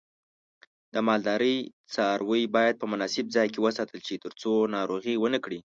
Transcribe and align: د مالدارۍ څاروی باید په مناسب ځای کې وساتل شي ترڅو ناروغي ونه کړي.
د 0.93 0.95
مالدارۍ 1.07 1.57
څاروی 1.93 2.43
باید 2.55 2.75
په 2.81 2.85
مناسب 2.91 3.25
ځای 3.35 3.47
کې 3.53 3.59
وساتل 3.65 3.99
شي 4.07 4.15
ترڅو 4.23 4.51
ناروغي 4.75 5.15
ونه 5.17 5.39
کړي. 5.45 5.59